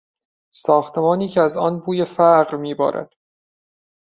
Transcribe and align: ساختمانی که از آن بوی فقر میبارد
ساختمانی 0.53 1.27
که 1.29 1.41
از 1.41 1.57
آن 1.57 1.79
بوی 1.79 2.05
فقر 2.05 2.57
میبارد 2.57 3.15